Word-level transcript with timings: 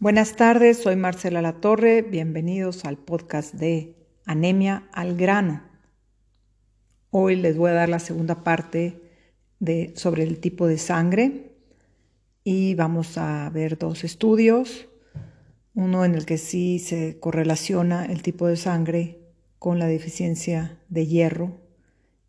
Buenas 0.00 0.36
tardes, 0.36 0.80
soy 0.80 0.94
Marcela 0.94 1.42
Latorre, 1.42 2.02
bienvenidos 2.02 2.84
al 2.84 2.98
podcast 2.98 3.52
de 3.54 3.96
Anemia 4.26 4.88
al 4.92 5.16
grano. 5.16 5.64
Hoy 7.10 7.34
les 7.34 7.56
voy 7.56 7.72
a 7.72 7.74
dar 7.74 7.88
la 7.88 7.98
segunda 7.98 8.44
parte 8.44 9.02
de, 9.58 9.92
sobre 9.96 10.22
el 10.22 10.38
tipo 10.38 10.68
de 10.68 10.78
sangre 10.78 11.56
y 12.44 12.76
vamos 12.76 13.18
a 13.18 13.50
ver 13.50 13.76
dos 13.76 14.04
estudios, 14.04 14.86
uno 15.74 16.04
en 16.04 16.14
el 16.14 16.26
que 16.26 16.38
sí 16.38 16.78
se 16.78 17.18
correlaciona 17.18 18.06
el 18.06 18.22
tipo 18.22 18.46
de 18.46 18.56
sangre 18.56 19.18
con 19.58 19.80
la 19.80 19.86
deficiencia 19.88 20.78
de 20.88 21.08
hierro 21.08 21.58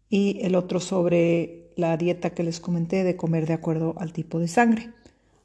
y 0.09 0.39
el 0.41 0.55
otro 0.55 0.79
sobre 0.79 1.71
la 1.75 1.97
dieta 1.97 2.31
que 2.31 2.41
les 2.41 2.59
comenté 2.59 3.03
de 3.03 3.15
comer 3.15 3.45
de 3.45 3.53
acuerdo 3.53 3.93
al 3.99 4.11
tipo 4.11 4.39
de 4.39 4.47
sangre. 4.47 4.91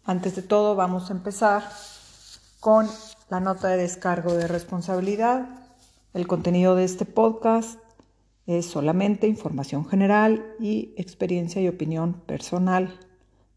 Antes 0.04 0.34
de 0.36 0.42
todo 0.42 0.74
vamos 0.74 1.10
a 1.10 1.12
empezar 1.12 1.64
con 2.64 2.88
la 3.28 3.40
nota 3.40 3.68
de 3.68 3.76
descargo 3.76 4.32
de 4.32 4.48
responsabilidad. 4.48 5.50
El 6.14 6.26
contenido 6.26 6.74
de 6.74 6.84
este 6.84 7.04
podcast 7.04 7.78
es 8.46 8.64
solamente 8.64 9.26
información 9.26 9.84
general 9.84 10.42
y 10.58 10.94
experiencia 10.96 11.60
y 11.60 11.68
opinión 11.68 12.14
personal. 12.24 12.98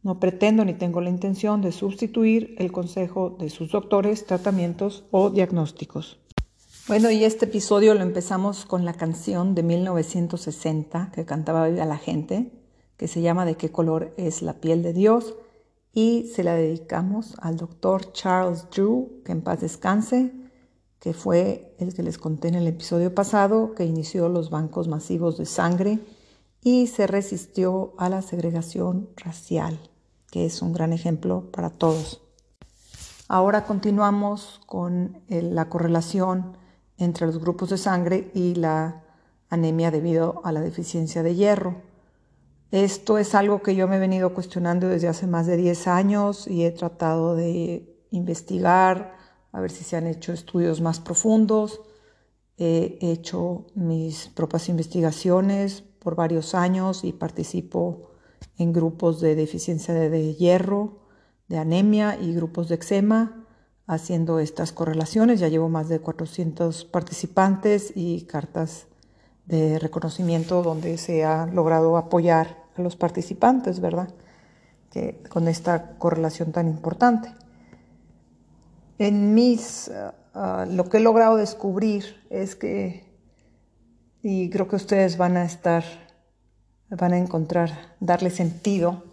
No 0.03 0.19
pretendo 0.19 0.65
ni 0.65 0.73
tengo 0.73 0.99
la 0.99 1.09
intención 1.09 1.61
de 1.61 1.71
sustituir 1.71 2.53
el 2.57 2.73
consejo 2.73 3.33
de 3.39 3.49
sus 3.49 3.71
doctores, 3.71 4.25
tratamientos 4.25 5.05
o 5.11 5.29
diagnósticos. 5.29 6.19
Bueno, 6.89 7.09
y 7.09 7.23
este 7.23 7.45
episodio 7.45 7.93
lo 7.93 8.01
empezamos 8.01 8.65
con 8.65 8.83
la 8.83 8.91
canción 8.93 9.55
de 9.55 9.63
1960 9.63 11.11
que 11.15 11.23
cantaba 11.23 11.63
a 11.63 11.69
la 11.69 11.97
gente, 11.97 12.51
que 12.97 13.07
se 13.07 13.21
llama 13.21 13.45
¿De 13.45 13.55
qué 13.55 13.71
color 13.71 14.13
es 14.17 14.41
la 14.41 14.55
piel 14.55 14.83
de 14.83 14.91
Dios? 14.91 15.33
Y 15.97 16.27
se 16.27 16.43
la 16.43 16.53
dedicamos 16.53 17.33
al 17.39 17.57
doctor 17.57 18.13
Charles 18.13 18.67
Drew, 18.69 19.23
que 19.25 19.31
en 19.31 19.41
paz 19.41 19.61
descanse, 19.61 20.31
que 20.99 21.11
fue 21.11 21.75
el 21.79 21.95
que 21.95 22.03
les 22.03 22.19
conté 22.19 22.49
en 22.49 22.53
el 22.53 22.67
episodio 22.67 23.15
pasado, 23.15 23.73
que 23.73 23.83
inició 23.83 24.29
los 24.29 24.51
bancos 24.51 24.87
masivos 24.87 25.39
de 25.39 25.47
sangre 25.47 25.97
y 26.61 26.85
se 26.85 27.07
resistió 27.07 27.95
a 27.97 28.09
la 28.09 28.21
segregación 28.21 29.09
racial, 29.15 29.79
que 30.29 30.45
es 30.45 30.61
un 30.61 30.71
gran 30.71 30.93
ejemplo 30.93 31.49
para 31.51 31.71
todos. 31.71 32.21
Ahora 33.27 33.65
continuamos 33.65 34.61
con 34.67 35.23
la 35.29 35.67
correlación 35.67 36.57
entre 36.99 37.25
los 37.25 37.39
grupos 37.39 37.71
de 37.71 37.79
sangre 37.79 38.29
y 38.35 38.53
la 38.53 39.03
anemia 39.49 39.89
debido 39.89 40.41
a 40.43 40.51
la 40.51 40.61
deficiencia 40.61 41.23
de 41.23 41.33
hierro. 41.33 41.86
Esto 42.71 43.17
es 43.17 43.33
algo 43.33 43.61
que 43.61 43.75
yo 43.75 43.87
me 43.87 43.95
he 43.95 43.99
venido 43.99 44.33
cuestionando 44.33 44.89
desde 44.89 45.07
hace 45.07 45.25
más 45.25 45.47
de 45.47 45.55
10 45.55 45.87
años 45.87 46.47
y 46.47 46.65
he 46.65 46.71
tratado 46.71 47.35
de 47.35 47.97
investigar, 48.11 49.15
a 49.53 49.61
ver 49.61 49.71
si 49.71 49.85
se 49.85 49.95
han 49.95 50.05
hecho 50.05 50.33
estudios 50.33 50.81
más 50.81 50.99
profundos. 50.99 51.81
He 52.57 52.97
hecho 53.01 53.67
mis 53.75 54.27
propias 54.29 54.67
investigaciones 54.67 55.81
por 55.81 56.15
varios 56.15 56.55
años 56.55 57.05
y 57.05 57.13
participo 57.13 58.11
en 58.57 58.73
grupos 58.73 59.21
de 59.21 59.35
deficiencia 59.35 59.93
de 59.93 60.33
hierro, 60.33 60.99
de 61.47 61.59
anemia 61.59 62.17
y 62.19 62.33
grupos 62.33 62.67
de 62.67 62.75
eczema 62.75 63.45
haciendo 63.85 64.39
estas 64.39 64.73
correlaciones. 64.73 65.39
Ya 65.39 65.47
llevo 65.47 65.69
más 65.69 65.87
de 65.87 66.01
400 66.01 66.83
participantes 66.85 67.93
y 67.95 68.23
cartas 68.25 68.86
de 69.47 69.79
reconocimiento 69.79 70.61
donde 70.61 70.97
se 70.97 71.23
ha 71.23 71.45
logrado 71.47 71.97
apoyar 71.97 72.57
a 72.75 72.81
los 72.81 72.95
participantes, 72.95 73.79
¿verdad? 73.79 74.09
Que, 74.91 75.21
con 75.29 75.47
esta 75.47 75.97
correlación 75.97 76.51
tan 76.51 76.67
importante. 76.67 77.33
En 78.99 79.33
mis, 79.33 79.89
ah, 79.89 80.13
ah, 80.33 80.65
lo 80.69 80.89
que 80.89 80.97
he 80.97 80.99
logrado 80.99 81.37
descubrir 81.37 82.03
es 82.29 82.55
que, 82.55 83.05
y 84.21 84.49
creo 84.49 84.67
que 84.67 84.75
ustedes 84.75 85.17
van 85.17 85.37
a 85.37 85.45
estar, 85.45 85.83
van 86.89 87.13
a 87.13 87.17
encontrar, 87.17 87.95
darle 87.99 88.29
sentido, 88.29 89.03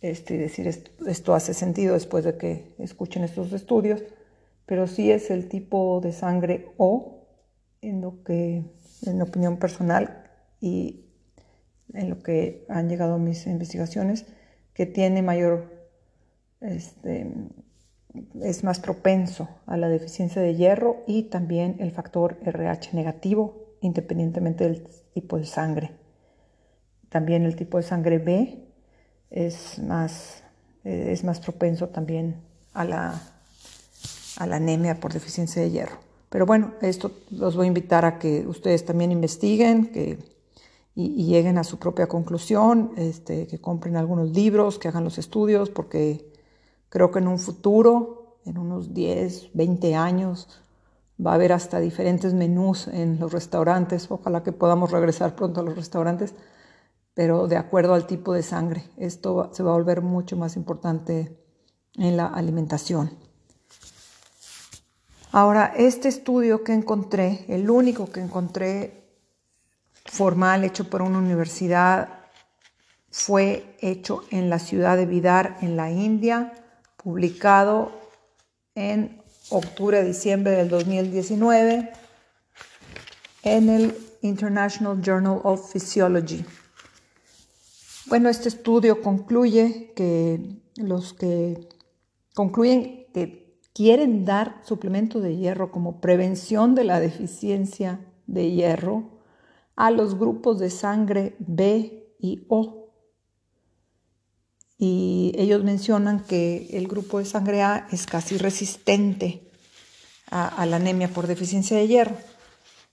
este, 0.00 0.38
decir 0.38 0.66
esto, 0.66 0.90
esto 1.06 1.34
hace 1.34 1.52
sentido 1.52 1.92
después 1.92 2.24
de 2.24 2.38
que 2.38 2.74
escuchen 2.78 3.24
estos 3.24 3.52
estudios, 3.52 4.02
pero 4.64 4.86
sí 4.86 5.10
es 5.10 5.30
el 5.30 5.48
tipo 5.48 6.00
de 6.00 6.12
sangre 6.12 6.72
O, 6.78 7.26
en 7.82 8.00
lo 8.00 8.22
que 8.22 8.64
en 9.06 9.22
opinión 9.22 9.58
personal 9.58 10.24
y 10.60 11.04
en 11.92 12.10
lo 12.10 12.22
que 12.22 12.64
han 12.68 12.88
llegado 12.88 13.18
mis 13.18 13.46
investigaciones, 13.46 14.26
que 14.74 14.86
tiene 14.86 15.22
mayor, 15.22 15.88
este, 16.60 17.32
es 18.42 18.64
más 18.64 18.80
propenso 18.80 19.48
a 19.66 19.76
la 19.76 19.88
deficiencia 19.88 20.42
de 20.42 20.54
hierro 20.54 21.02
y 21.06 21.24
también 21.24 21.76
el 21.80 21.90
factor 21.92 22.38
RH 22.44 22.90
negativo, 22.92 23.76
independientemente 23.80 24.64
del 24.64 24.86
tipo 25.14 25.38
de 25.38 25.46
sangre. 25.46 25.92
También 27.08 27.44
el 27.44 27.56
tipo 27.56 27.78
de 27.78 27.82
sangre 27.82 28.18
B 28.18 28.64
es 29.30 29.78
más, 29.80 30.42
es 30.84 31.24
más 31.24 31.40
propenso 31.40 31.88
también 31.88 32.36
a 32.72 32.84
la, 32.84 33.20
a 34.36 34.46
la 34.46 34.56
anemia 34.56 35.00
por 35.00 35.12
deficiencia 35.12 35.62
de 35.62 35.70
hierro. 35.70 36.09
Pero 36.30 36.46
bueno, 36.46 36.74
esto 36.80 37.10
los 37.30 37.56
voy 37.56 37.66
a 37.66 37.68
invitar 37.68 38.04
a 38.04 38.18
que 38.18 38.46
ustedes 38.46 38.84
también 38.84 39.10
investiguen 39.12 39.90
que, 39.92 40.18
y, 40.94 41.26
lleguen 41.26 41.58
a 41.58 41.64
su 41.64 41.78
propia 41.78 42.06
conclusión, 42.06 42.92
este, 42.96 43.48
que 43.48 43.60
compren 43.60 43.96
algunos 43.96 44.30
libros, 44.30 44.78
que 44.78 44.88
hagan 44.88 45.04
los 45.04 45.18
estudios, 45.18 45.70
porque 45.70 46.32
creo 46.88 47.10
que 47.10 47.18
en 47.18 47.26
un 47.26 47.38
futuro, 47.38 48.38
en 48.44 48.58
unos 48.58 48.94
10, 48.94 49.50
20 49.54 49.94
años, 49.96 50.48
va 51.24 51.32
a 51.32 51.34
haber 51.34 51.52
hasta 51.52 51.80
diferentes 51.80 52.32
menús 52.32 52.86
en 52.86 53.18
los 53.18 53.32
restaurantes. 53.32 54.08
Ojalá 54.08 54.44
que 54.44 54.52
podamos 54.52 54.92
regresar 54.92 55.34
pronto 55.34 55.60
a 55.60 55.64
los 55.64 55.76
restaurantes, 55.76 56.34
pero 57.12 57.48
de 57.48 57.56
acuerdo 57.56 57.94
al 57.94 58.06
tipo 58.06 58.32
de 58.32 58.44
sangre. 58.44 58.84
Esto 58.96 59.50
se 59.52 59.64
va 59.64 59.70
a 59.72 59.74
volver 59.74 60.00
mucho 60.00 60.36
más 60.36 60.56
importante 60.56 61.36
en 61.94 62.16
la 62.16 62.26
alimentación. 62.26 63.29
Ahora, 65.32 65.72
este 65.76 66.08
estudio 66.08 66.64
que 66.64 66.72
encontré, 66.72 67.44
el 67.48 67.70
único 67.70 68.10
que 68.10 68.20
encontré 68.20 69.04
formal 70.04 70.64
hecho 70.64 70.90
por 70.90 71.02
una 71.02 71.18
universidad, 71.18 72.08
fue 73.12 73.76
hecho 73.80 74.24
en 74.30 74.50
la 74.50 74.58
ciudad 74.58 74.96
de 74.96 75.06
Vidar, 75.06 75.56
en 75.60 75.76
la 75.76 75.90
India, 75.90 76.52
publicado 76.96 77.92
en 78.74 79.22
octubre-diciembre 79.50 80.52
del 80.52 80.68
2019 80.68 81.90
en 83.42 83.68
el 83.68 83.96
International 84.22 85.00
Journal 85.00 85.40
of 85.44 85.72
Physiology. 85.72 86.44
Bueno, 88.06 88.28
este 88.28 88.48
estudio 88.48 89.00
concluye 89.00 89.92
que 89.94 90.56
los 90.76 91.14
que 91.14 91.68
concluyen 92.34 93.06
que 93.14 93.49
quieren 93.72 94.24
dar 94.24 94.60
suplemento 94.64 95.20
de 95.20 95.36
hierro 95.36 95.70
como 95.70 96.00
prevención 96.00 96.74
de 96.74 96.84
la 96.84 97.00
deficiencia 97.00 98.00
de 98.26 98.50
hierro 98.50 99.20
a 99.76 99.90
los 99.90 100.18
grupos 100.18 100.58
de 100.58 100.70
sangre 100.70 101.36
B 101.38 102.14
y 102.18 102.44
O. 102.48 102.92
Y 104.78 105.32
ellos 105.36 105.62
mencionan 105.62 106.20
que 106.20 106.68
el 106.72 106.88
grupo 106.88 107.18
de 107.18 107.24
sangre 107.24 107.62
A 107.62 107.86
es 107.90 108.06
casi 108.06 108.38
resistente 108.38 109.50
a, 110.30 110.64
la 110.66 110.76
anemia 110.76 111.08
por 111.08 111.26
deficiencia 111.26 111.76
de 111.76 111.88
hierro. 111.88 112.16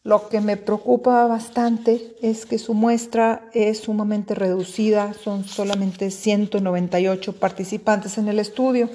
Lo 0.03 0.29
que 0.29 0.41
me 0.41 0.57
preocupa 0.57 1.27
bastante 1.27 2.15
es 2.21 2.45
que 2.45 2.57
su 2.59 2.73
muestra 2.73 3.49
es 3.53 3.79
sumamente 3.79 4.35
reducida, 4.35 5.13
son 5.13 5.43
solamente 5.43 6.11
198 6.11 7.33
participantes 7.33 8.17
en 8.17 8.29
el 8.29 8.39
estudio 8.39 8.89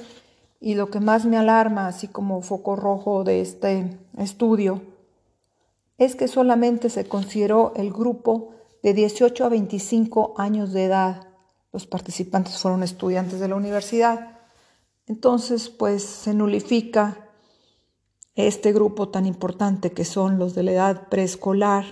y 0.64 0.76
lo 0.76 0.90
que 0.90 1.00
más 1.00 1.24
me 1.24 1.36
alarma, 1.36 1.88
así 1.88 2.06
como 2.06 2.40
foco 2.40 2.76
rojo 2.76 3.24
de 3.24 3.40
este 3.40 3.98
estudio, 4.16 4.80
es 5.98 6.14
que 6.14 6.28
solamente 6.28 6.88
se 6.88 7.08
consideró 7.08 7.72
el 7.74 7.92
grupo 7.92 8.50
de 8.80 8.94
18 8.94 9.44
a 9.44 9.48
25 9.48 10.34
años 10.36 10.72
de 10.72 10.84
edad. 10.84 11.26
Los 11.72 11.88
participantes 11.88 12.58
fueron 12.58 12.84
estudiantes 12.84 13.40
de 13.40 13.48
la 13.48 13.56
universidad. 13.56 14.38
Entonces, 15.08 15.68
pues 15.68 16.04
se 16.04 16.32
nulifica 16.32 17.28
este 18.36 18.72
grupo 18.72 19.08
tan 19.08 19.26
importante 19.26 19.90
que 19.90 20.04
son 20.04 20.38
los 20.38 20.54
de 20.54 20.62
la 20.62 20.72
edad 20.72 21.08
preescolar 21.08 21.84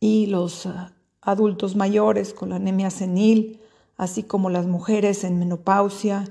y 0.00 0.26
los 0.26 0.66
ah, 0.66 0.92
adultos 1.22 1.76
mayores 1.76 2.34
con 2.34 2.50
la 2.50 2.56
anemia 2.56 2.90
senil, 2.90 3.62
así 3.96 4.22
como 4.22 4.50
las 4.50 4.66
mujeres 4.66 5.24
en 5.24 5.38
menopausia 5.38 6.26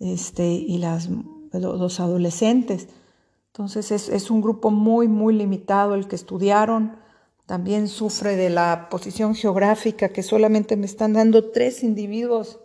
este, 0.00 0.46
y 0.46 0.78
las, 0.78 1.08
los 1.52 2.00
adolescentes. 2.00 2.88
Entonces 3.48 3.90
es, 3.92 4.08
es, 4.08 4.30
un 4.30 4.40
grupo 4.40 4.70
muy, 4.70 5.08
muy 5.08 5.34
limitado 5.34 5.94
el 5.94 6.08
que 6.08 6.16
estudiaron. 6.16 6.96
También 7.46 7.88
sufre 7.88 8.36
de 8.36 8.50
la 8.50 8.88
posición 8.90 9.34
geográfica, 9.34 10.08
que 10.08 10.22
solamente 10.22 10.76
me 10.76 10.86
están 10.86 11.12
dando 11.12 11.50
tres 11.50 11.82
individuos 11.82 12.58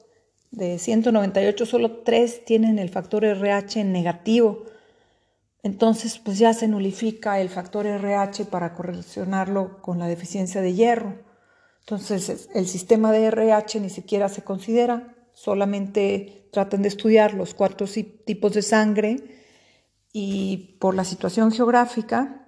de 0.51 0.79
198, 0.79 1.65
solo 1.65 1.97
3 2.03 2.45
tienen 2.45 2.79
el 2.79 2.89
factor 2.89 3.23
RH 3.23 3.83
negativo. 3.83 4.63
Entonces, 5.61 6.17
pues 6.19 6.39
ya 6.39 6.53
se 6.53 6.67
nulifica 6.67 7.39
el 7.39 7.49
factor 7.49 7.85
RH 7.85 8.45
para 8.45 8.73
correlacionarlo 8.73 9.81
con 9.81 9.99
la 9.99 10.07
deficiencia 10.07 10.61
de 10.61 10.73
hierro. 10.73 11.15
Entonces, 11.81 12.49
el 12.53 12.67
sistema 12.67 13.11
de 13.11 13.25
RH 13.25 13.79
ni 13.79 13.89
siquiera 13.89 14.29
se 14.29 14.43
considera, 14.43 15.15
solamente 15.41 16.49
traten 16.51 16.81
de 16.81 16.89
estudiar 16.89 17.33
los 17.33 17.53
cuatro 17.53 17.87
tipos 18.25 18.53
de 18.53 18.61
sangre 18.61 19.15
y 20.11 20.75
por 20.81 20.95
la 20.95 21.05
situación 21.05 21.53
geográfica 21.53 22.45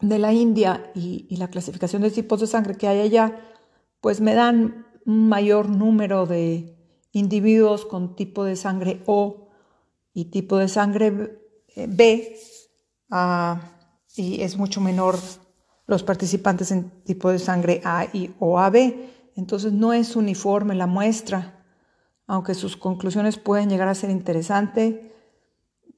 de 0.00 0.18
la 0.18 0.32
India 0.32 0.90
y, 0.96 1.36
la 1.36 1.48
clasificación 1.48 2.02
de 2.02 2.10
tipos 2.10 2.40
de 2.40 2.48
sangre 2.48 2.74
que 2.74 2.88
hay 2.88 3.00
allá, 3.00 3.38
pues 4.00 4.20
me 4.20 4.34
dan 4.34 4.84
un 5.06 5.28
mayor 5.28 5.68
número 5.68 6.26
de 6.26 6.76
individuos 7.12 7.86
con 7.86 8.16
tipo 8.16 8.42
de 8.44 8.56
sangre 8.56 9.02
O 9.06 9.48
y 10.12 10.26
tipo 10.26 10.56
de 10.56 10.66
sangre 10.66 11.38
B 11.76 12.36
ah, 13.10 13.60
y 14.16 14.42
es 14.42 14.56
mucho 14.56 14.80
menor 14.80 15.16
los 15.86 16.02
participantes 16.02 16.72
en 16.72 16.90
tipo 17.04 17.30
de 17.30 17.38
sangre 17.38 17.80
A 17.84 18.06
y 18.12 18.34
o 18.40 18.58
AB. 18.58 18.76
Entonces 19.36 19.72
no 19.72 19.92
es 19.92 20.16
uniforme 20.16 20.74
la 20.74 20.86
muestra, 20.86 21.59
aunque 22.30 22.54
sus 22.54 22.76
conclusiones 22.76 23.38
pueden 23.38 23.68
llegar 23.68 23.88
a 23.88 23.94
ser 23.96 24.08
interesantes. 24.08 24.94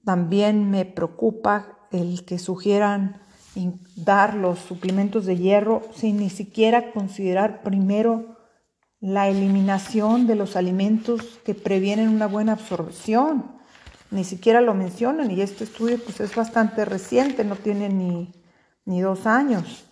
También 0.02 0.70
me 0.70 0.86
preocupa 0.86 1.86
el 1.90 2.24
que 2.24 2.38
sugieran 2.38 3.20
dar 3.96 4.32
los 4.32 4.58
suplementos 4.58 5.26
de 5.26 5.36
hierro 5.36 5.82
sin 5.94 6.16
ni 6.16 6.30
siquiera 6.30 6.90
considerar 6.92 7.62
primero 7.62 8.38
la 8.98 9.28
eliminación 9.28 10.26
de 10.26 10.36
los 10.36 10.56
alimentos 10.56 11.38
que 11.44 11.52
previenen 11.52 12.08
una 12.08 12.28
buena 12.28 12.52
absorción. 12.52 13.58
Ni 14.10 14.24
siquiera 14.24 14.62
lo 14.62 14.72
mencionan 14.72 15.30
y 15.30 15.42
este 15.42 15.64
estudio 15.64 15.98
pues 16.02 16.18
es 16.20 16.34
bastante 16.34 16.86
reciente, 16.86 17.44
no 17.44 17.56
tiene 17.56 17.90
ni, 17.90 18.32
ni 18.86 19.02
dos 19.02 19.26
años. 19.26 19.84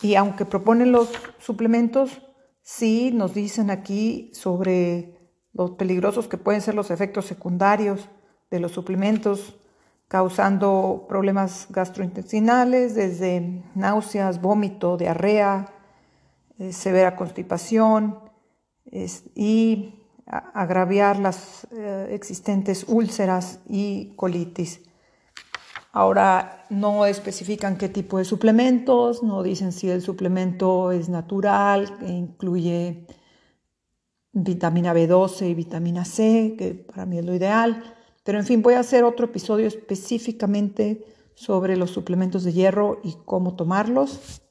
Y 0.00 0.14
aunque 0.14 0.46
proponen 0.46 0.92
los 0.92 1.10
suplementos, 1.38 2.22
sí 2.62 3.10
nos 3.12 3.34
dicen 3.34 3.70
aquí 3.70 4.30
sobre 4.32 5.17
los 5.58 5.72
peligrosos 5.72 6.28
que 6.28 6.38
pueden 6.38 6.62
ser 6.62 6.74
los 6.74 6.90
efectos 6.90 7.26
secundarios 7.26 8.08
de 8.50 8.60
los 8.60 8.72
suplementos, 8.72 9.56
causando 10.06 11.04
problemas 11.08 11.66
gastrointestinales, 11.68 12.94
desde 12.94 13.64
náuseas, 13.74 14.40
vómito, 14.40 14.96
diarrea, 14.96 15.74
eh, 16.58 16.72
severa 16.72 17.16
constipación, 17.16 18.20
y 19.34 19.94
agraviar 20.24 21.18
las 21.18 21.66
eh, 21.72 22.08
existentes 22.12 22.84
úlceras 22.88 23.60
y 23.68 24.14
colitis. 24.16 24.80
Ahora 25.92 26.64
no 26.70 27.04
especifican 27.04 27.76
qué 27.76 27.88
tipo 27.88 28.16
de 28.16 28.24
suplementos, 28.24 29.22
no 29.22 29.42
dicen 29.42 29.72
si 29.72 29.90
el 29.90 30.00
suplemento 30.00 30.92
es 30.92 31.08
natural, 31.08 31.98
incluye 32.06 33.06
vitamina 34.44 34.94
B12 34.94 35.50
y 35.50 35.54
vitamina 35.54 36.04
C, 36.04 36.54
que 36.58 36.74
para 36.74 37.06
mí 37.06 37.18
es 37.18 37.24
lo 37.24 37.34
ideal. 37.34 37.94
Pero 38.24 38.38
en 38.38 38.46
fin, 38.46 38.62
voy 38.62 38.74
a 38.74 38.80
hacer 38.80 39.04
otro 39.04 39.26
episodio 39.26 39.66
específicamente 39.66 41.04
sobre 41.34 41.76
los 41.76 41.90
suplementos 41.90 42.44
de 42.44 42.52
hierro 42.52 43.00
y 43.02 43.16
cómo 43.24 43.54
tomarlos. 43.54 44.42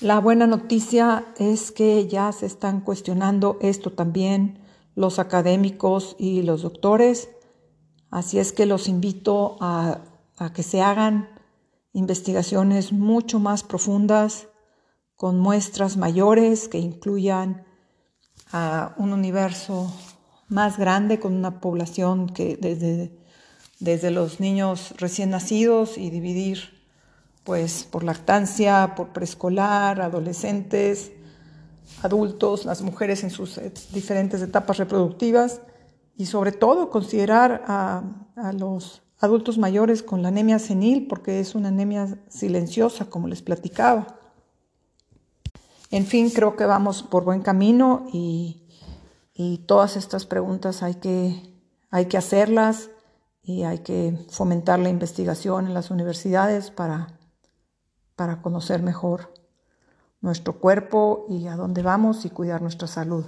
La 0.00 0.20
buena 0.20 0.46
noticia 0.46 1.24
es 1.38 1.72
que 1.72 2.06
ya 2.08 2.30
se 2.32 2.46
están 2.46 2.80
cuestionando 2.80 3.58
esto 3.60 3.92
también 3.92 4.58
los 4.94 5.18
académicos 5.18 6.16
y 6.18 6.42
los 6.42 6.62
doctores, 6.62 7.28
así 8.10 8.38
es 8.38 8.52
que 8.52 8.66
los 8.66 8.88
invito 8.88 9.56
a, 9.60 10.02
que 10.54 10.62
se 10.62 10.82
hagan 10.82 11.28
investigaciones 11.92 12.92
mucho 12.92 13.40
más 13.40 13.62
profundas, 13.62 14.48
con 15.16 15.38
muestras 15.38 15.96
mayores 15.96 16.68
que 16.68 16.78
incluyan 16.78 17.64
a 18.56 18.94
un 18.98 19.12
universo 19.12 19.92
más 20.48 20.78
grande, 20.78 21.18
con 21.18 21.34
una 21.34 21.60
población 21.60 22.28
que 22.28 22.56
desde, 22.56 23.10
desde 23.80 24.12
los 24.12 24.38
niños 24.38 24.94
recién 24.96 25.30
nacidos 25.30 25.98
y 25.98 26.08
dividir 26.08 26.84
pues 27.42 27.82
por 27.82 28.04
lactancia, 28.04 28.94
por 28.94 29.08
preescolar, 29.08 30.00
adolescentes, 30.00 31.10
adultos, 32.00 32.64
las 32.64 32.80
mujeres 32.80 33.24
en 33.24 33.30
sus 33.30 33.58
eh, 33.58 33.72
diferentes 33.92 34.40
etapas 34.40 34.76
reproductivas 34.78 35.60
y 36.16 36.26
sobre 36.26 36.52
todo 36.52 36.90
considerar 36.90 37.64
a, 37.66 38.04
los 38.56 39.02
adultos 39.18 39.58
mayores 39.58 40.04
con 40.04 40.22
la 40.22 40.28
anemia 40.28 40.60
senil 40.60 41.08
porque 41.08 41.40
es 41.40 41.56
una 41.56 41.68
anemia 41.68 42.18
silenciosa, 42.28 43.06
como 43.06 43.26
les 43.26 43.42
platicaba. 43.42 44.16
En 45.94 46.06
fin, 46.06 46.30
creo 46.30 46.56
que 46.56 46.66
vamos 46.66 47.04
por 47.04 47.22
buen 47.24 47.42
camino 47.42 48.06
y, 48.12 48.60
todas 49.66 49.96
estas 49.96 50.26
preguntas 50.26 50.82
hay 50.82 50.96
que, 50.96 51.40
hay 51.90 52.06
que 52.06 52.16
hacerlas 52.16 52.90
y 53.42 53.62
hay 53.62 53.78
que 53.78 54.26
fomentar 54.28 54.78
la 54.80 54.88
investigación 54.88 55.66
en 55.66 55.74
las 55.74 55.90
universidades 55.90 56.70
para 56.70 57.18
para 58.16 58.42
conocer 58.42 58.82
mejor 58.82 59.32
nuestro 60.20 60.54
cuerpo 60.54 61.26
y 61.28 61.46
a 61.46 61.56
dónde 61.56 61.82
vamos 61.82 62.24
y 62.24 62.30
cuidar 62.30 62.62
nuestra 62.62 62.88
salud. 62.88 63.24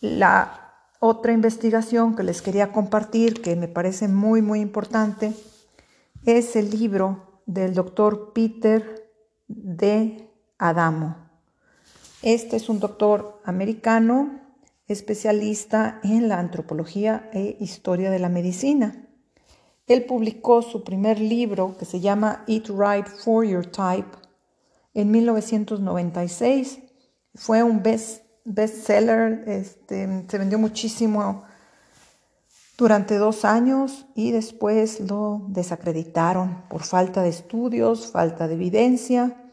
La 0.00 0.74
otra 0.98 1.32
investigación 1.32 2.16
que 2.16 2.22
les 2.22 2.42
quería 2.42 2.72
compartir, 2.72 3.40
que 3.40 3.56
me 3.56 3.68
parece 3.68 4.08
muy, 4.08 4.42
muy 4.42 4.60
importante, 4.60 5.34
es 6.24 6.56
el 6.56 6.70
libro 6.70 7.42
del 7.46 7.74
doctor 7.74 8.32
Peter 8.34 9.10
D. 9.48 10.26
Adamo. 10.58 11.29
Este 12.22 12.56
es 12.56 12.68
un 12.68 12.80
doctor 12.80 13.40
americano 13.44 14.40
especialista 14.86 16.00
en 16.02 16.28
la 16.28 16.38
antropología 16.38 17.30
e 17.32 17.56
historia 17.60 18.10
de 18.10 18.18
la 18.18 18.28
medicina. 18.28 19.08
Él 19.86 20.04
publicó 20.04 20.60
su 20.60 20.84
primer 20.84 21.18
libro 21.18 21.78
que 21.78 21.86
se 21.86 22.00
llama 22.00 22.44
Eat 22.46 22.68
Right 22.68 23.06
for 23.06 23.46
Your 23.46 23.64
Type 23.64 24.18
en 24.92 25.10
1996. 25.10 26.80
Fue 27.36 27.62
un 27.62 27.82
best, 27.82 28.22
bestseller, 28.44 29.44
este, 29.48 30.26
se 30.28 30.38
vendió 30.38 30.58
muchísimo 30.58 31.44
durante 32.76 33.16
dos 33.16 33.46
años 33.46 34.06
y 34.14 34.30
después 34.30 35.00
lo 35.00 35.46
desacreditaron 35.48 36.64
por 36.68 36.82
falta 36.82 37.22
de 37.22 37.30
estudios, 37.30 38.12
falta 38.12 38.46
de 38.46 38.54
evidencia 38.54 39.50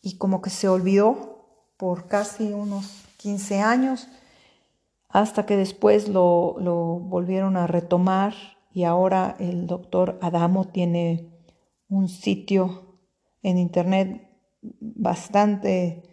y 0.00 0.16
como 0.16 0.42
que 0.42 0.50
se 0.50 0.68
olvidó 0.68 1.31
por 1.82 2.06
casi 2.06 2.52
unos 2.52 3.08
15 3.16 3.58
años 3.58 4.06
hasta 5.08 5.46
que 5.46 5.56
después 5.56 6.06
lo, 6.06 6.54
lo 6.60 6.76
volvieron 6.76 7.56
a 7.56 7.66
retomar 7.66 8.34
y 8.72 8.84
ahora 8.84 9.34
el 9.40 9.66
doctor 9.66 10.16
Adamo 10.22 10.68
tiene 10.68 11.32
un 11.88 12.08
sitio 12.08 13.00
en 13.42 13.58
internet 13.58 14.30
bastante 14.60 16.04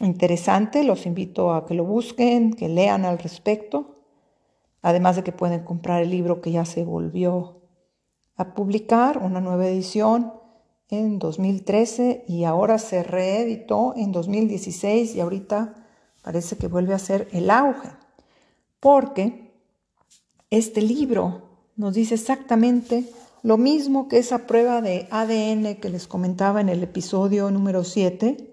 interesante. 0.00 0.84
Los 0.84 1.06
invito 1.06 1.54
a 1.54 1.66
que 1.66 1.74
lo 1.74 1.84
busquen, 1.84 2.52
que 2.52 2.68
lean 2.68 3.04
al 3.04 3.18
respecto. 3.18 4.04
Además 4.80 5.16
de 5.16 5.24
que 5.24 5.32
pueden 5.32 5.64
comprar 5.64 6.02
el 6.02 6.10
libro 6.10 6.40
que 6.40 6.52
ya 6.52 6.64
se 6.64 6.84
volvió 6.84 7.62
a 8.36 8.54
publicar, 8.54 9.18
una 9.18 9.40
nueva 9.40 9.66
edición 9.66 10.39
en 10.90 11.18
2013 11.18 12.24
y 12.26 12.44
ahora 12.44 12.78
se 12.78 13.02
reeditó 13.02 13.94
en 13.96 14.12
2016 14.12 15.14
y 15.14 15.20
ahorita 15.20 15.74
parece 16.22 16.56
que 16.56 16.66
vuelve 16.66 16.94
a 16.94 16.98
ser 16.98 17.28
el 17.32 17.50
auge. 17.50 17.88
Porque 18.80 19.52
este 20.50 20.82
libro 20.82 21.42
nos 21.76 21.94
dice 21.94 22.14
exactamente 22.14 23.04
lo 23.42 23.56
mismo 23.56 24.08
que 24.08 24.18
esa 24.18 24.46
prueba 24.46 24.82
de 24.82 25.06
ADN 25.10 25.76
que 25.76 25.88
les 25.88 26.06
comentaba 26.06 26.60
en 26.60 26.68
el 26.68 26.82
episodio 26.82 27.50
número 27.50 27.84
7, 27.84 28.52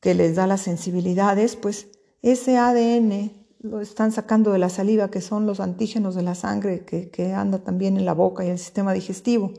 que 0.00 0.14
les 0.14 0.36
da 0.36 0.46
las 0.46 0.62
sensibilidades, 0.62 1.56
pues 1.56 1.88
ese 2.22 2.58
ADN 2.58 3.32
lo 3.62 3.80
están 3.80 4.12
sacando 4.12 4.52
de 4.52 4.58
la 4.58 4.68
saliva, 4.68 5.10
que 5.10 5.20
son 5.20 5.46
los 5.46 5.60
antígenos 5.60 6.14
de 6.14 6.22
la 6.22 6.34
sangre 6.34 6.84
que, 6.84 7.10
que 7.10 7.32
anda 7.32 7.58
también 7.58 7.96
en 7.96 8.04
la 8.04 8.14
boca 8.14 8.44
y 8.44 8.48
el 8.48 8.58
sistema 8.58 8.92
digestivo. 8.92 9.52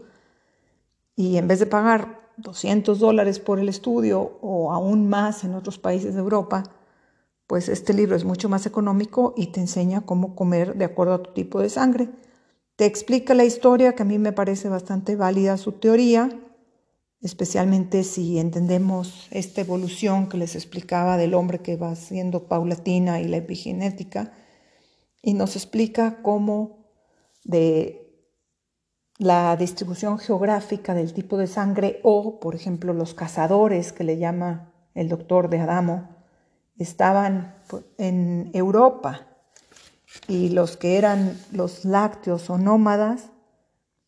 Y 1.15 1.38
en 1.38 1.48
vez 1.48 1.60
de 1.60 1.65
pagar 1.65 2.32
200 2.38 3.00
dólares 3.00 3.39
por 3.39 3.60
el 3.60 3.70
estudio 3.70 4.39
o 4.41 4.72
aún 4.72 5.10
más 5.10 5.44
en 5.44 5.53
otros 5.53 5.77
países 5.77 6.13
de 6.13 6.22
Europa, 6.22 6.63
pues 7.48 7.68
este 7.68 7.94
libro 7.94 8.15
es 8.15 8.24
mucho 8.24 8.48
más 8.48 8.65
económico 8.65 9.34
y 9.36 9.48
te 9.48 9.60
enseña 9.60 10.06
cómo 10.06 10.36
comer 10.36 10.75
de 10.75 10.86
acuerdo 10.86 11.13
a 11.15 11.24
tu 11.24 11.34
tipo 11.34 11.60
de 11.60 11.70
sangre. 11.70 12.10
Te 12.77 12.86
explica 12.86 13.34
la 13.34 13.44
historia, 13.44 13.94
que 13.94 14.03
a 14.03 14.06
mí 14.06 14.18
me 14.18 14.32
parece 14.32 14.70
bastante 14.70 15.15
válida 15.15 15.58
su 15.58 15.74
teoría, 15.74 16.30
especialmente 17.20 18.03
si 18.03 18.39
entendemos 18.39 19.27
esta 19.32 19.62
evolución 19.62 20.30
que 20.30 20.38
les 20.38 20.56
explicaba 20.56 21.18
del 21.18 21.34
hombre 21.34 21.60
que 21.60 21.75
va 21.75 21.96
siendo 21.96 22.48
paulatina 22.48 23.20
y 23.20 23.27
la 23.27 23.38
epigenética, 23.38 24.34
y 25.22 25.34
nos 25.34 25.56
explica 25.56 26.22
cómo 26.24 26.88
de 27.44 28.11
la 29.21 29.55
distribución 29.55 30.17
geográfica 30.17 30.95
del 30.95 31.13
tipo 31.13 31.37
de 31.37 31.45
sangre 31.45 31.99
o, 32.01 32.39
por 32.39 32.55
ejemplo, 32.55 32.91
los 32.91 33.13
cazadores 33.13 33.93
que 33.93 34.03
le 34.03 34.17
llama 34.17 34.73
el 34.95 35.09
doctor 35.09 35.47
de 35.47 35.59
Adamo, 35.59 36.09
estaban 36.79 37.53
en 37.99 38.49
Europa 38.55 39.27
y 40.27 40.49
los 40.49 40.75
que 40.75 40.97
eran 40.97 41.39
los 41.51 41.85
lácteos 41.85 42.49
o 42.49 42.57
nómadas 42.57 43.29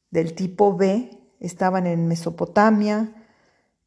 del 0.09 0.33
tipo 0.33 0.75
B 0.75 1.11
estaban 1.39 1.85
en 1.85 2.07
Mesopotamia 2.07 3.13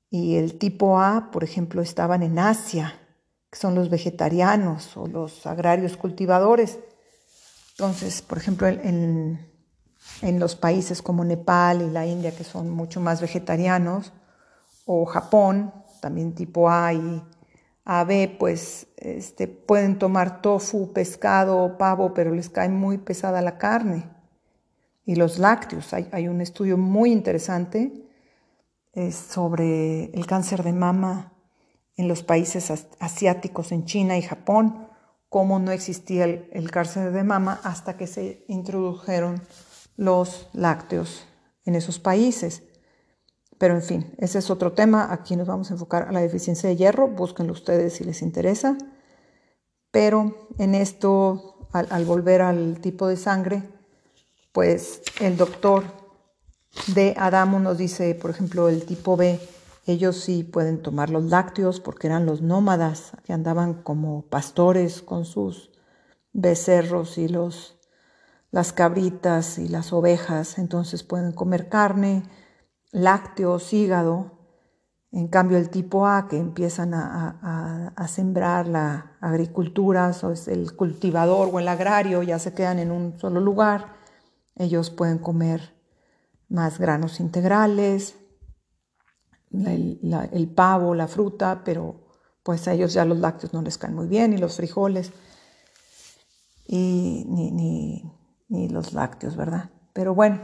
y 0.09 0.37
el 0.37 0.59
tipo 0.59 1.01
A, 1.01 1.33
por 1.33 1.43
ejemplo, 1.43 1.83
estaban 1.83 2.23
en 2.23 2.39
Asia, 2.39 3.01
que 3.51 3.59
son 3.59 3.75
los 3.75 3.91
vegetarianos 3.91 4.97
o 4.97 5.09
los 5.09 5.45
agrarios 5.45 5.97
cultivadores. 5.97 6.79
Entonces, 7.73 8.23
por 8.23 8.39
ejemplo, 8.39 8.69
en, 8.69 8.79
en 8.85 9.56
los 10.23 10.57
países 10.57 11.03
como 11.03 11.25
Nepal 11.25 11.83
y 11.83 11.91
la 11.91 12.07
India, 12.07 12.35
que 12.35 12.45
son 12.45 12.71
mucho 12.71 13.01
más 13.01 13.21
vegetarianos, 13.21 14.13
o 14.85 15.05
Japón, 15.05 15.73
también 16.01 16.35
tipo 16.35 16.71
A 16.71 16.93
y 16.93 17.23
AB, 17.85 18.39
pues 18.39 18.89
este, 18.97 19.47
pueden 19.49 19.99
tomar 19.99 20.43
tofu, 20.43 20.93
pescado, 20.93 21.79
pavo, 21.79 22.15
pero 22.15 22.35
les 22.35 22.51
cae 22.51 22.69
muy 22.69 22.99
pesada 22.99 23.43
la 23.43 23.59
carne. 23.59 24.09
Y 25.05 25.15
los 25.15 25.39
lácteos, 25.39 25.93
hay, 25.93 26.29
un 26.29 26.41
estudio 26.41 26.77
muy 26.77 27.13
interesante 27.13 27.93
sobre 29.13 30.07
el 30.07 30.27
cáncer 30.27 30.63
de 30.63 30.73
mama 30.73 31.33
en 31.97 32.09
los 32.09 32.23
países 32.23 32.73
asiáticos, 32.99 33.71
en 33.71 33.85
China 33.85 34.19
y 34.19 34.23
Japón, 34.23 34.89
cómo 35.29 35.59
no 35.59 35.71
existía 35.71 36.25
el 36.25 36.71
cáncer 36.71 37.13
de 37.13 37.23
mama 37.23 37.61
hasta 37.63 37.97
que 37.97 38.07
se 38.07 38.45
introdujeron 38.49 39.43
los 39.97 40.49
lácteos 40.53 41.25
en 41.65 41.75
esos 41.75 41.99
países. 41.99 42.63
Pero 43.59 43.75
en 43.75 43.83
fin, 43.83 44.15
ese 44.19 44.39
es 44.39 44.51
otro 44.51 44.73
tema. 44.73 45.13
Aquí 45.13 45.37
nos 45.37 45.49
vamos 45.49 45.71
a 45.71 45.75
enfocar 45.75 46.09
a 46.09 46.13
la 46.13 46.21
deficiencia 46.21 46.69
de 46.69 46.77
hierro. 46.77 47.09
Búsquenlo 47.09 47.53
ustedes 47.53 47.95
si 47.95 48.05
les 48.05 48.23
interesa. 48.23 48.77
Pero 49.91 50.49
en 50.59 50.75
esto, 50.75 51.69
al, 51.73 52.05
volver 52.05 52.43
al 52.43 52.81
tipo 52.81 53.07
de 53.07 53.17
sangre, 53.17 53.63
pues 54.53 55.01
el 55.21 55.37
doctor 55.37 55.85
de 56.89 57.15
Adamo 57.17 57.59
nos 57.59 57.79
dice, 57.79 58.15
por 58.15 58.31
ejemplo, 58.31 58.69
el 58.69 58.85
tipo 58.85 59.17
B, 59.17 59.41
ellos 59.87 60.17
sí 60.17 60.43
pueden 60.43 60.83
tomar 60.83 61.09
los 61.09 61.25
lácteos 61.25 61.81
porque 61.81 62.09
eran 62.09 62.27
los 62.27 62.43
nómadas 62.43 63.13
que 63.25 63.33
andaban 63.33 63.83
como 63.83 64.23
pastores 64.23 65.01
con 65.01 65.25
sus 65.25 65.71
becerros 66.33 67.17
y 67.17 67.29
los, 67.29 67.76
las 68.57 68.73
cabritas 68.73 69.59
y 69.59 69.69
las 69.69 69.93
ovejas, 69.93 70.57
entonces 70.57 71.03
pueden 71.03 71.33
comer 71.33 71.69
carne 71.69 72.23
lácteos, 72.91 73.71
hígado. 73.75 74.33
En 75.13 75.29
cambio, 75.29 75.59
el 75.59 75.69
tipo 75.69 76.07
A, 76.07 76.27
que 76.27 76.39
empiezan 76.39 76.95
a, 76.95 78.07
sembrar 78.09 78.67
la 78.67 79.19
agricultura, 79.21 80.11
o 80.23 80.31
es 80.31 80.49
el 80.49 80.75
cultivador 80.75 81.51
o 81.53 81.59
el 81.59 81.69
agrario, 81.69 82.23
ya 82.23 82.39
se 82.39 82.55
quedan 82.55 82.79
en 82.79 82.93
un 82.93 83.21
solo 83.21 83.41
lugar. 83.41 83.95
Ellos 84.55 84.89
pueden 84.89 85.19
comer 85.19 85.75
más 86.49 86.79
granos 86.79 87.21
integrales, 87.21 88.17
el, 89.53 90.53
pavo, 90.57 90.95
la 90.95 91.09
fruta, 91.09 91.61
pero 91.63 92.07
pues 92.43 92.67
a 92.69 92.73
ellos 92.73 92.95
ya 92.95 93.05
los 93.05 93.19
lácteos 93.19 93.53
no 93.53 93.61
les 93.61 93.77
caen 93.77 93.95
muy 93.95 94.07
bien, 94.07 94.31
ni 94.31 94.39
los 94.39 94.57
frijoles, 94.57 95.13
y 96.67 97.27
ni 97.29 98.17
los 98.49 98.93
lácteos, 98.93 99.37
¿verdad? 99.37 99.71
Pero 99.93 100.15
bueno, 100.15 100.41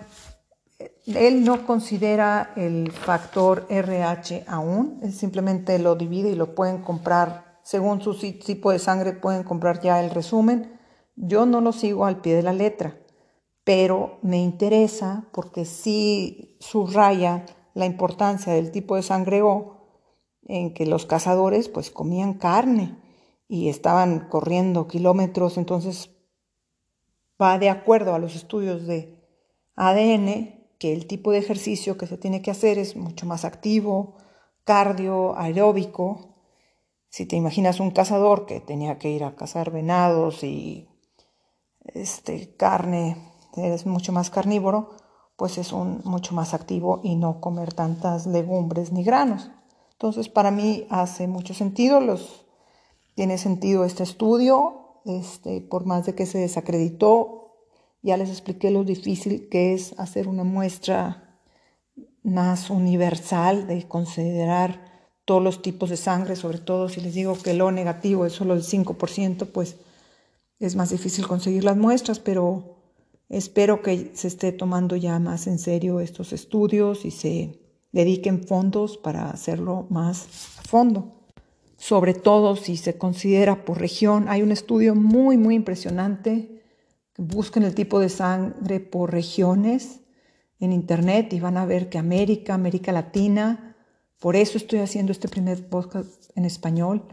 él 1.06 1.44
no 1.44 1.66
considera 1.66 2.52
el 2.56 2.90
factor 2.90 3.66
RH 3.68 4.44
aún, 4.46 5.00
él 5.02 5.12
simplemente 5.12 5.78
lo 5.78 5.94
divide 5.94 6.30
y 6.30 6.34
lo 6.34 6.54
pueden 6.54 6.82
comprar, 6.82 7.60
según 7.62 8.00
su 8.00 8.14
tipo 8.18 8.72
de 8.72 8.78
sangre 8.78 9.12
pueden 9.12 9.44
comprar 9.44 9.80
ya 9.80 10.02
el 10.02 10.10
resumen. 10.10 10.78
Yo 11.14 11.46
no 11.46 11.60
lo 11.60 11.72
sigo 11.72 12.06
al 12.06 12.20
pie 12.20 12.34
de 12.34 12.42
la 12.42 12.52
letra, 12.52 12.98
pero 13.64 14.18
me 14.22 14.38
interesa 14.38 15.28
porque 15.32 15.64
sí 15.64 16.56
subraya 16.60 17.46
la 17.74 17.86
importancia 17.86 18.52
del 18.52 18.70
tipo 18.70 18.96
de 18.96 19.02
sangre 19.02 19.42
O 19.42 19.82
en 20.44 20.74
que 20.74 20.86
los 20.86 21.06
cazadores 21.06 21.68
pues 21.68 21.90
comían 21.90 22.34
carne 22.34 22.98
y 23.48 23.68
estaban 23.68 24.28
corriendo 24.28 24.88
kilómetros, 24.88 25.56
entonces 25.56 26.10
va 27.42 27.58
de 27.58 27.68
acuerdo 27.68 28.14
a 28.14 28.18
los 28.20 28.36
estudios 28.36 28.86
de 28.86 29.18
ADN 29.74 30.76
que 30.78 30.92
el 30.92 31.06
tipo 31.06 31.32
de 31.32 31.38
ejercicio 31.38 31.98
que 31.98 32.06
se 32.06 32.16
tiene 32.16 32.42
que 32.42 32.50
hacer 32.50 32.78
es 32.78 32.96
mucho 32.96 33.26
más 33.26 33.44
activo, 33.44 34.16
cardio, 34.64 35.36
aeróbico. 35.36 36.36
Si 37.08 37.26
te 37.26 37.36
imaginas 37.36 37.80
un 37.80 37.90
cazador 37.90 38.46
que 38.46 38.60
tenía 38.60 38.98
que 38.98 39.10
ir 39.10 39.24
a 39.24 39.34
cazar 39.36 39.70
venados 39.70 40.42
y 40.44 40.88
este, 41.84 42.56
carne, 42.56 43.16
es 43.56 43.86
mucho 43.86 44.12
más 44.12 44.30
carnívoro, 44.30 44.90
pues 45.36 45.58
es 45.58 45.72
un, 45.72 46.00
mucho 46.04 46.34
más 46.34 46.54
activo 46.54 47.00
y 47.02 47.16
no 47.16 47.40
comer 47.40 47.72
tantas 47.74 48.26
legumbres 48.26 48.92
ni 48.92 49.04
granos. 49.04 49.50
Entonces, 49.92 50.28
para 50.28 50.50
mí 50.50 50.86
hace 50.90 51.26
mucho 51.26 51.54
sentido, 51.54 52.00
los, 52.00 52.46
tiene 53.14 53.38
sentido 53.38 53.84
este 53.84 54.02
estudio, 54.02 54.81
este, 55.04 55.60
por 55.60 55.86
más 55.86 56.06
de 56.06 56.14
que 56.14 56.26
se 56.26 56.38
desacreditó 56.38 57.42
ya 58.02 58.16
les 58.16 58.30
expliqué 58.30 58.70
lo 58.70 58.84
difícil 58.84 59.48
que 59.48 59.74
es 59.74 59.94
hacer 59.96 60.26
una 60.26 60.44
muestra 60.44 61.38
más 62.24 62.68
universal, 62.70 63.66
de 63.68 63.86
considerar 63.86 64.92
todos 65.24 65.42
los 65.42 65.62
tipos 65.62 65.88
de 65.88 65.96
sangre, 65.96 66.34
sobre 66.34 66.58
todo 66.58 66.88
si 66.88 67.00
les 67.00 67.14
digo 67.14 67.38
que 67.40 67.54
lo 67.54 67.70
negativo 67.70 68.26
es 68.26 68.32
solo 68.32 68.54
el 68.54 68.62
5%, 68.62 69.46
pues 69.46 69.76
es 70.58 70.74
más 70.74 70.90
difícil 70.90 71.26
conseguir 71.28 71.64
las 71.64 71.76
muestras, 71.76 72.18
pero 72.18 72.76
espero 73.28 73.82
que 73.82 74.10
se 74.14 74.28
esté 74.28 74.50
tomando 74.50 74.96
ya 74.96 75.18
más 75.20 75.46
en 75.46 75.58
serio 75.58 76.00
estos 76.00 76.32
estudios 76.32 77.04
y 77.04 77.12
se 77.12 77.60
dediquen 77.92 78.44
fondos 78.46 78.98
para 78.98 79.30
hacerlo 79.30 79.86
más 79.90 80.26
a 80.58 80.62
fondo. 80.62 81.21
Sobre 81.82 82.14
todo 82.14 82.54
si 82.54 82.76
se 82.76 82.96
considera 82.96 83.64
por 83.64 83.80
región, 83.80 84.28
hay 84.28 84.42
un 84.42 84.52
estudio 84.52 84.94
muy, 84.94 85.36
muy 85.36 85.56
impresionante 85.56 86.62
Busquen 87.18 87.62
el 87.64 87.74
tipo 87.74 88.00
de 88.00 88.08
sangre 88.08 88.80
por 88.80 89.12
regiones 89.12 90.00
en 90.60 90.72
internet 90.72 91.32
y 91.32 91.40
van 91.40 91.58
a 91.58 91.66
ver 91.66 91.90
que 91.90 91.98
América, 91.98 92.54
América 92.54 92.90
Latina, 92.90 93.76
por 94.18 94.34
eso 94.34 94.56
estoy 94.56 94.78
haciendo 94.78 95.12
este 95.12 95.28
primer 95.28 95.68
podcast 95.68 96.30
en 96.36 96.46
español, 96.46 97.04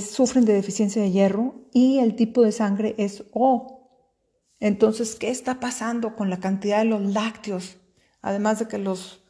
sufren 0.00 0.46
de 0.46 0.54
deficiencia 0.54 1.02
de 1.02 1.10
hierro 1.10 1.54
y 1.72 1.98
el 1.98 2.16
tipo 2.16 2.42
de 2.42 2.52
sangre 2.52 2.94
es 2.96 3.24
O. 3.32 3.90
Entonces, 4.58 5.16
¿qué 5.16 5.28
está 5.28 5.60
pasando 5.60 6.16
con 6.16 6.30
la 6.30 6.40
cantidad 6.40 6.78
de 6.78 6.86
los 6.86 7.02
lácteos? 7.02 7.76
Además 8.22 8.58
de 8.58 8.68
que 8.68 8.78
los, 8.78 9.22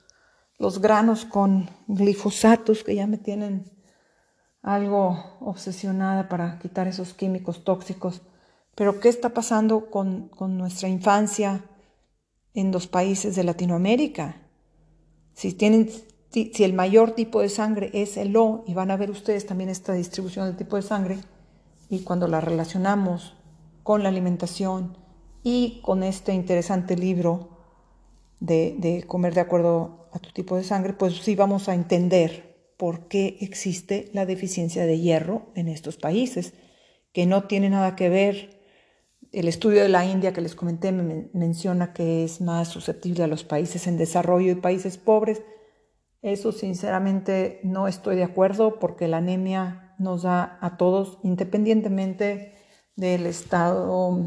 los 0.56 0.80
granos 0.80 1.24
con 1.24 1.68
glifosatos 1.88 2.84
que 2.84 2.94
ya 2.94 3.06
me 3.08 3.18
tienen 3.18 3.77
algo 4.68 5.24
obsesionada 5.40 6.28
para 6.28 6.58
quitar 6.58 6.88
esos 6.88 7.14
químicos 7.14 7.64
tóxicos. 7.64 8.20
Pero 8.74 9.00
¿qué 9.00 9.08
está 9.08 9.30
pasando 9.30 9.90
con, 9.90 10.30
nuestra 10.38 10.90
infancia 10.90 11.64
en 12.52 12.70
los 12.70 12.86
países 12.86 13.34
de 13.34 13.44
Latinoamérica? 13.44 14.36
Si, 15.32 15.54
tienen, 15.54 15.88
si, 16.30 16.52
el 16.58 16.74
mayor 16.74 17.12
tipo 17.12 17.40
de 17.40 17.48
sangre 17.48 17.90
es 17.94 18.18
el 18.18 18.36
O, 18.36 18.62
y 18.66 18.74
van 18.74 18.90
a 18.90 18.98
ver 18.98 19.10
ustedes 19.10 19.46
también 19.46 19.70
esta 19.70 19.94
distribución 19.94 20.44
del 20.46 20.56
tipo 20.56 20.76
de 20.76 20.82
sangre, 20.82 21.18
y 21.88 22.00
cuando 22.00 22.28
la 22.28 22.42
relacionamos 22.42 23.36
con 23.82 24.02
la 24.02 24.10
alimentación 24.10 24.98
y 25.42 25.80
con 25.80 26.02
este 26.02 26.34
interesante 26.34 26.94
libro 26.94 27.56
de, 28.38 28.76
de, 28.78 29.04
comer 29.04 29.32
de 29.32 29.40
acuerdo 29.40 30.10
a 30.12 30.18
tu 30.18 30.30
tipo 30.30 30.56
de 30.56 30.64
sangre, 30.64 30.92
pues 30.92 31.16
sí 31.16 31.34
vamos 31.34 31.70
a 31.70 31.74
entender 31.74 32.47
por 32.78 33.08
qué 33.08 33.36
existe 33.40 34.08
la 34.14 34.24
deficiencia 34.24 34.86
de 34.86 34.98
hierro 34.98 35.52
en 35.54 35.68
estos 35.68 35.98
países, 35.98 36.54
que 37.12 37.26
no 37.26 37.44
tiene 37.44 37.68
nada 37.68 37.96
que 37.96 38.08
ver 38.08 38.58
el 39.32 39.48
estudio 39.48 39.82
de 39.82 39.88
la 39.88 40.06
India 40.06 40.32
que 40.32 40.40
les 40.40 40.54
comenté 40.54 40.90
menciona 40.92 41.92
que 41.92 42.24
es 42.24 42.40
más 42.40 42.68
susceptible 42.68 43.24
a 43.24 43.26
los 43.26 43.44
países 43.44 43.86
en 43.86 43.98
desarrollo 43.98 44.52
y 44.52 44.54
países 44.54 44.96
pobres. 44.96 45.42
Eso 46.22 46.52
sinceramente 46.52 47.60
no 47.62 47.88
estoy 47.88 48.16
de 48.16 48.24
acuerdo 48.24 48.78
porque 48.78 49.06
la 49.06 49.18
anemia 49.18 49.94
nos 49.98 50.22
da 50.22 50.58
a 50.60 50.76
todos, 50.76 51.18
independientemente 51.22 52.54
del 52.96 53.26
estado 53.26 54.18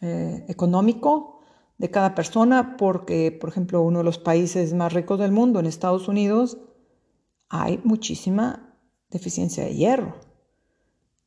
eh, 0.00 0.44
económico, 0.48 1.40
de 1.78 1.90
cada 1.90 2.14
persona 2.14 2.76
porque, 2.76 3.32
por 3.32 3.50
ejemplo, 3.50 3.82
uno 3.82 3.98
de 3.98 4.04
los 4.04 4.18
países 4.18 4.74
más 4.74 4.92
ricos 4.92 5.18
del 5.18 5.32
mundo, 5.32 5.60
en 5.60 5.66
Estados 5.66 6.08
Unidos, 6.08 6.58
hay 7.50 7.80
muchísima 7.84 8.74
deficiencia 9.10 9.64
de 9.64 9.74
hierro. 9.74 10.16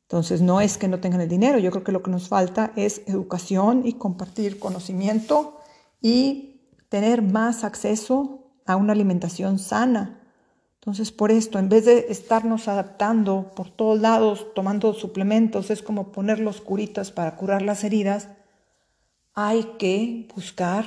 Entonces, 0.02 0.42
no 0.42 0.60
es 0.60 0.76
que 0.76 0.88
no 0.88 1.00
tengan 1.00 1.20
el 1.20 1.28
dinero, 1.28 1.58
yo 1.58 1.70
creo 1.70 1.84
que 1.84 1.92
lo 1.92 2.02
que 2.02 2.10
nos 2.10 2.28
falta 2.28 2.72
es 2.76 3.02
educación 3.06 3.86
y 3.86 3.94
compartir 3.94 4.58
conocimiento 4.58 5.58
y 6.00 6.60
tener 6.88 7.22
más 7.22 7.64
acceso 7.64 8.52
a 8.66 8.76
una 8.76 8.92
alimentación 8.92 9.58
sana. 9.58 10.20
Entonces, 10.74 11.12
por 11.12 11.30
esto, 11.30 11.58
en 11.58 11.68
vez 11.68 11.86
de 11.86 12.06
estarnos 12.10 12.68
adaptando 12.68 13.52
por 13.56 13.70
todos 13.70 14.00
lados, 14.00 14.46
tomando 14.54 14.92
suplementos, 14.92 15.70
es 15.70 15.82
como 15.82 16.12
poner 16.12 16.40
los 16.40 16.60
curitas 16.60 17.10
para 17.10 17.36
curar 17.36 17.62
las 17.62 17.84
heridas, 17.84 18.28
hay 19.32 19.64
que 19.78 20.28
buscar 20.34 20.84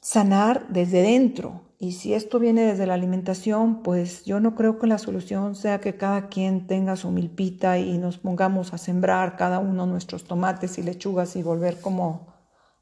sanar 0.00 0.66
desde 0.68 1.02
dentro. 1.02 1.62
Y 1.84 1.92
si 1.92 2.14
esto 2.14 2.38
viene 2.38 2.62
desde 2.62 2.86
la 2.86 2.94
alimentación, 2.94 3.82
pues 3.82 4.24
yo 4.24 4.40
no 4.40 4.54
creo 4.54 4.78
que 4.78 4.86
la 4.86 4.96
solución 4.96 5.54
sea 5.54 5.82
que 5.82 5.98
cada 5.98 6.30
quien 6.30 6.66
tenga 6.66 6.96
su 6.96 7.10
milpita 7.10 7.78
y 7.78 7.98
nos 7.98 8.16
pongamos 8.16 8.72
a 8.72 8.78
sembrar 8.78 9.36
cada 9.36 9.58
uno 9.58 9.84
nuestros 9.84 10.24
tomates 10.24 10.78
y 10.78 10.82
lechugas 10.82 11.36
y 11.36 11.42
volver 11.42 11.82
como 11.82 12.32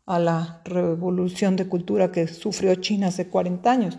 a 0.07 0.21
la 0.21 0.63
revolución 0.65 1.57
de 1.57 1.67
cultura 1.67 2.13
que 2.13 2.29
sufrió 2.29 2.77
China 2.77 3.09
hace 3.09 3.27
40 3.29 3.73
años. 3.73 3.99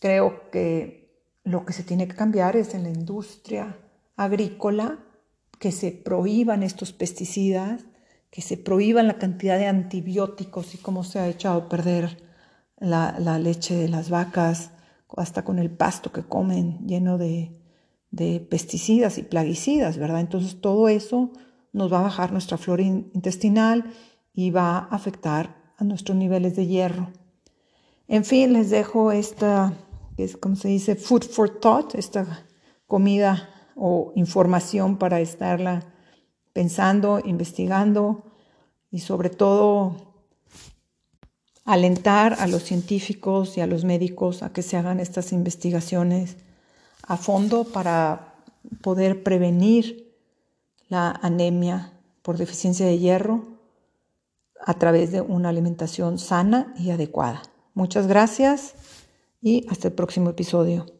Creo 0.00 0.50
que 0.50 1.24
lo 1.44 1.64
que 1.64 1.72
se 1.72 1.84
tiene 1.84 2.08
que 2.08 2.16
cambiar 2.16 2.56
es 2.56 2.74
en 2.74 2.82
la 2.82 2.90
industria 2.90 3.78
agrícola 4.16 4.98
que 5.60 5.70
se 5.70 5.92
prohíban 5.92 6.64
estos 6.64 6.92
pesticidas, 6.92 7.84
que 8.32 8.42
se 8.42 8.56
prohíban 8.56 9.06
la 9.06 9.18
cantidad 9.18 9.56
de 9.56 9.68
antibióticos 9.68 10.74
y 10.74 10.78
cómo 10.78 11.04
se 11.04 11.20
ha 11.20 11.28
echado 11.28 11.60
a 11.60 11.68
perder 11.68 12.29
la, 12.80 13.38
leche 13.38 13.76
de 13.76 13.88
las 13.88 14.10
vacas, 14.10 14.70
hasta 15.16 15.44
con 15.44 15.58
el 15.58 15.70
pasto 15.70 16.12
que 16.12 16.22
comen 16.22 16.86
lleno 16.86 17.18
de, 17.18 17.52
pesticidas 18.48 19.18
y 19.18 19.22
plaguicidas, 19.22 19.96
¿verdad? 19.98 20.20
Entonces 20.20 20.60
todo 20.60 20.88
eso 20.88 21.30
nos 21.72 21.92
va 21.92 22.00
a 22.00 22.02
bajar 22.02 22.32
nuestra 22.32 22.58
flora 22.58 22.82
intestinal 22.82 23.92
y 24.34 24.50
va 24.50 24.78
a 24.78 24.88
afectar 24.90 25.72
a 25.76 25.84
nuestros 25.84 26.16
niveles 26.16 26.56
de 26.56 26.66
hierro. 26.66 27.10
En 28.08 28.24
fin, 28.24 28.52
les 28.52 28.70
dejo 28.70 29.12
esta, 29.12 29.74
que 30.16 30.24
es 30.24 30.36
como 30.36 30.56
se 30.56 30.68
dice, 30.68 30.96
food 30.96 31.22
for 31.22 31.60
thought, 31.60 31.94
esta 31.94 32.44
comida 32.86 33.48
o 33.76 34.12
información 34.16 34.96
para 34.96 35.20
estarla 35.20 35.84
pensando, 36.52 37.20
investigando 37.24 38.24
y 38.90 38.98
sobre 38.98 39.30
todo 39.30 40.09
alentar 41.64 42.36
a 42.40 42.46
los 42.46 42.62
científicos 42.62 43.56
y 43.56 43.60
a 43.60 43.66
los 43.66 43.84
médicos 43.84 44.42
a 44.42 44.52
que 44.52 44.62
se 44.62 44.76
hagan 44.76 45.00
estas 45.00 45.32
investigaciones 45.32 46.36
a 47.02 47.16
fondo 47.16 47.64
para 47.64 48.34
poder 48.82 49.22
prevenir 49.22 50.14
la 50.88 51.10
anemia 51.10 51.92
por 52.22 52.36
deficiencia 52.36 52.86
de 52.86 52.98
hierro 52.98 53.44
a 54.64 54.74
través 54.74 55.12
de 55.12 55.20
una 55.20 55.48
alimentación 55.48 56.18
sana 56.18 56.74
y 56.78 56.90
adecuada. 56.90 57.42
Muchas 57.74 58.06
gracias 58.06 58.74
y 59.40 59.66
hasta 59.68 59.88
el 59.88 59.94
próximo 59.94 60.30
episodio. 60.30 60.99